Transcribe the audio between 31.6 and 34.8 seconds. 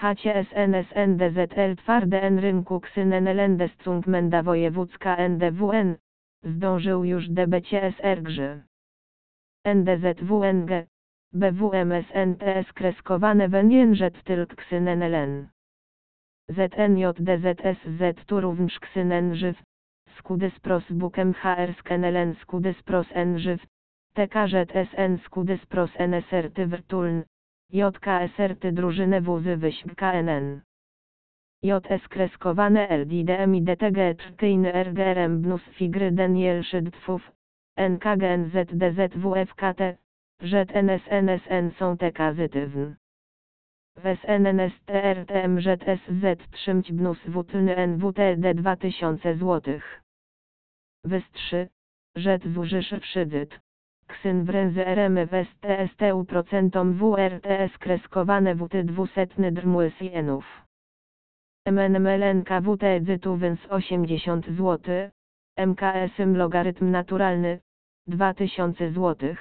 JS kreskowane LDDM i DTG trtyjny